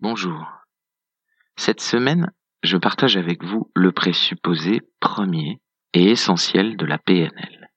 [0.00, 0.44] Bonjour.
[1.56, 2.32] Cette semaine,
[2.64, 5.60] je partage avec vous le présupposé premier
[5.92, 7.70] et essentiel de la PNL.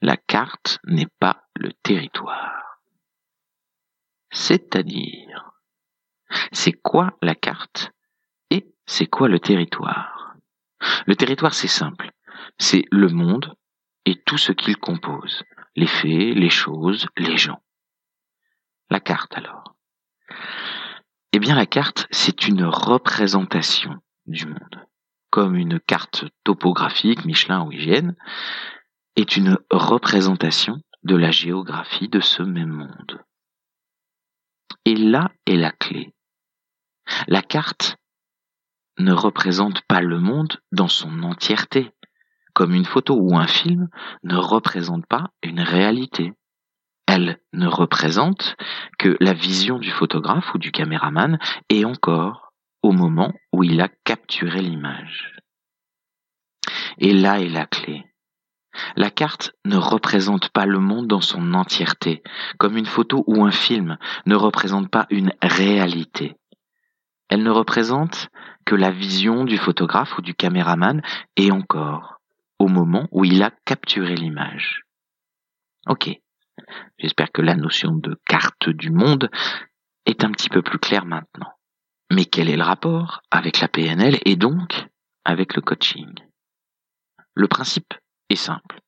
[0.00, 2.80] La carte n'est pas le territoire.
[4.30, 5.52] C'est-à-dire,
[6.52, 7.92] c'est quoi la carte
[8.48, 10.36] et c'est quoi le territoire?
[11.06, 12.12] Le territoire, c'est simple.
[12.58, 13.54] C'est le monde
[14.06, 15.44] et tout ce qu'il compose.
[15.76, 17.62] Les faits, les choses, les gens.
[18.88, 19.76] La carte alors.
[21.32, 24.86] Eh bien la carte, c'est une représentation du monde.
[25.30, 28.16] Comme une carte topographique, Michelin ou Hygiène,
[29.16, 33.20] est une représentation de la géographie de ce même monde.
[34.84, 36.12] Et là est la clé.
[37.28, 37.96] La carte
[38.98, 41.90] ne représente pas le monde dans son entièreté,
[42.54, 43.88] comme une photo ou un film
[44.22, 46.32] ne représente pas une réalité.
[47.14, 48.56] Elle ne représente
[48.98, 53.88] que la vision du photographe ou du caméraman et encore au moment où il a
[54.02, 55.36] capturé l'image.
[56.96, 58.06] Et là est la clé.
[58.96, 62.22] La carte ne représente pas le monde dans son entièreté,
[62.56, 66.38] comme une photo ou un film ne représente pas une réalité.
[67.28, 68.30] Elle ne représente
[68.64, 71.02] que la vision du photographe ou du caméraman
[71.36, 72.22] et encore
[72.58, 74.86] au moment où il a capturé l'image.
[75.86, 76.22] Ok.
[76.98, 79.30] J'espère que la notion de carte du monde
[80.06, 81.52] est un petit peu plus claire maintenant.
[82.12, 84.86] Mais quel est le rapport avec la PNL et donc
[85.24, 86.12] avec le coaching?
[87.34, 87.94] Le principe
[88.28, 88.80] est simple.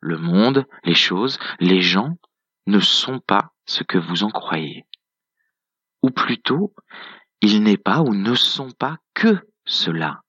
[0.00, 2.16] Le monde, les choses, les gens
[2.66, 4.86] ne sont pas ce que vous en croyez.
[6.02, 6.74] Ou plutôt,
[7.40, 10.22] il n'est pas ou ne sont pas que cela.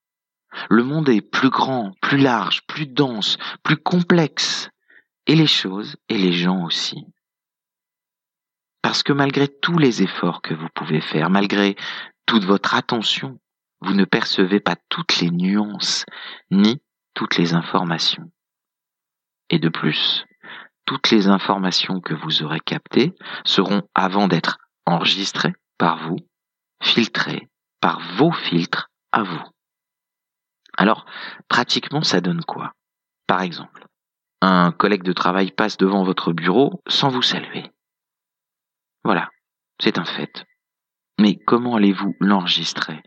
[0.69, 4.69] Le monde est plus grand, plus large, plus dense, plus complexe
[5.27, 7.05] et les choses et les gens aussi.
[8.81, 11.75] Parce que malgré tous les efforts que vous pouvez faire, malgré
[12.25, 13.39] toute votre attention,
[13.81, 16.05] vous ne percevez pas toutes les nuances,
[16.51, 16.81] ni
[17.13, 18.31] toutes les informations.
[19.49, 20.25] Et de plus,
[20.85, 23.13] toutes les informations que vous aurez captées
[23.45, 26.17] seront, avant d'être enregistrées par vous,
[26.81, 29.43] filtrées par vos filtres à vous.
[30.77, 31.05] Alors,
[31.47, 32.73] pratiquement, ça donne quoi?
[33.27, 33.85] Par exemple,
[34.43, 37.71] un collègue de travail passe devant votre bureau sans vous saluer.
[39.05, 39.29] Voilà,
[39.81, 40.45] c'est un fait.
[41.19, 43.01] Mais comment allez-vous l'enregistrer?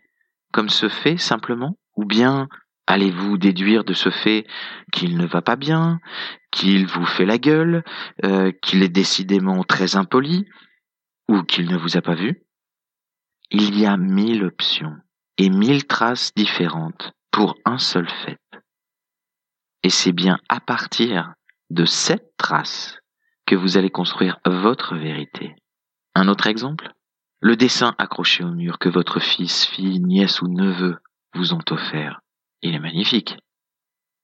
[0.52, 1.76] Comme ce fait simplement?
[1.96, 2.48] Ou bien
[2.86, 4.46] allez-vous déduire de ce fait
[4.92, 5.98] qu'il ne va pas bien,
[6.50, 7.84] qu'il vous fait la gueule,
[8.25, 10.46] euh, qu'il est décidément très impoli,
[11.28, 12.44] ou qu'il ne vous a pas vu?
[13.50, 14.96] Il y a mille options
[15.36, 18.38] et mille traces différentes pour un seul fait.
[19.82, 21.34] Et c'est bien à partir
[21.70, 22.98] de cette trace
[23.47, 25.54] que vous allez construire votre vérité.
[26.14, 26.92] Un autre exemple?
[27.41, 30.98] Le dessin accroché au mur que votre fils, fille, nièce ou neveu
[31.34, 32.20] vous ont offert.
[32.62, 33.37] Il est magnifique.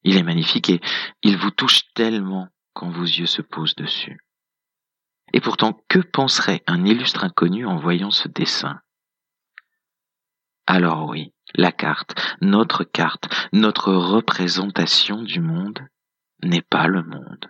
[0.03, 0.81] Il est magnifique et
[1.23, 4.19] il vous touche tellement quand vos yeux se posent dessus.
[5.33, 8.81] Et pourtant, que penserait un illustre inconnu en voyant ce dessin?
[10.67, 15.81] Alors oui, la carte, notre carte, notre représentation du monde
[16.43, 17.49] n'est pas le monde.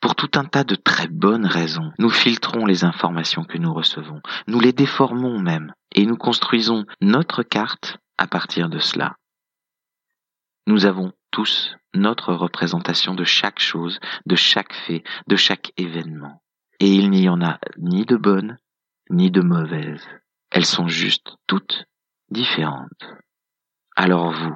[0.00, 4.20] Pour tout un tas de très bonnes raisons, nous filtrons les informations que nous recevons,
[4.46, 9.16] nous les déformons même, et nous construisons notre carte à partir de cela.
[10.66, 16.42] Nous avons tous notre représentation de chaque chose, de chaque fait, de chaque événement.
[16.80, 18.58] Et il n'y en a ni de bonnes,
[19.10, 20.06] ni de mauvaises.
[20.50, 21.86] Elles sont juste toutes
[22.30, 23.06] différentes.
[23.98, 24.54] Alors vous,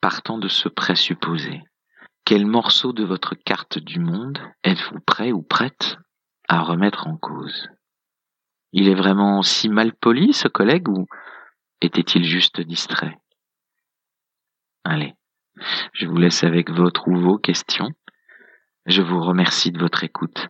[0.00, 1.62] partant de ce présupposé,
[2.24, 5.98] quel morceau de votre carte du monde êtes-vous prêt ou prête
[6.48, 7.68] à remettre en cause?
[8.72, 11.06] Il est vraiment si mal poli, ce collègue, ou
[11.82, 13.18] était-il juste distrait?
[14.84, 15.12] Allez,
[15.92, 17.90] je vous laisse avec votre ou vos questions.
[18.86, 20.48] Je vous remercie de votre écoute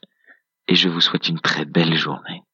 [0.68, 2.44] et je vous souhaite une très belle journée.